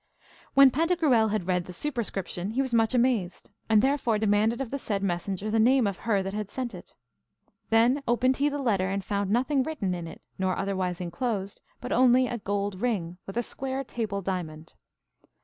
When 0.55 0.71
Pantagruel 0.71 1.27
had 1.27 1.45
read 1.45 1.65
the 1.65 1.73
superscription 1.73 2.49
he 2.49 2.61
was 2.63 2.73
much 2.73 2.95
amazed, 2.95 3.51
and 3.69 3.83
therefore 3.83 4.17
demanded 4.17 4.59
of 4.59 4.71
the 4.71 4.79
said 4.79 5.03
messenger 5.03 5.51
the 5.51 5.59
name 5.59 5.85
of 5.85 5.97
her 5.97 6.23
that 6.23 6.33
had 6.33 6.49
sent 6.49 6.73
it. 6.73 6.93
Then 7.69 8.01
opened 8.07 8.37
he 8.37 8.49
the 8.49 8.57
letter, 8.63 8.89
and 8.89 9.05
found 9.05 9.29
nothing 9.29 9.61
written 9.61 9.93
in 9.93 10.07
it, 10.07 10.23
nor 10.39 10.57
otherwise 10.57 11.01
enclosed, 11.01 11.61
but 11.79 11.91
only 11.91 12.25
a 12.25 12.39
gold 12.39 12.81
ring, 12.81 13.19
with 13.27 13.37
a 13.37 13.43
square 13.43 13.83
table 13.83 14.23
diamond. 14.23 14.73